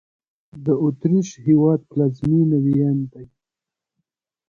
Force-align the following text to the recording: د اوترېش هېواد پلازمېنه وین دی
د 0.65 0.67
اوترېش 0.83 1.29
هېواد 1.45 1.79
پلازمېنه 1.89 2.57
وین 2.65 2.97
دی 3.11 3.25